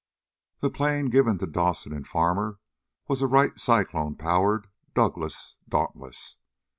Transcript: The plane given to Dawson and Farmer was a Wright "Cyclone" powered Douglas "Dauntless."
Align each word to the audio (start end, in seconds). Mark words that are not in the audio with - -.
The 0.61 0.71
plane 0.71 1.11
given 1.11 1.37
to 1.37 1.45
Dawson 1.45 1.93
and 1.93 2.07
Farmer 2.07 2.57
was 3.07 3.21
a 3.21 3.27
Wright 3.27 3.55
"Cyclone" 3.55 4.15
powered 4.15 4.65
Douglas 4.95 5.57
"Dauntless." 5.69 6.37